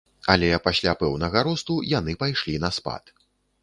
Але 0.35 0.47
пасля 0.67 0.95
пэўнага 1.03 1.45
росту 1.51 1.79
яны 1.93 2.19
пайшлі 2.25 2.61
на 2.69 2.77
спад. 2.81 3.19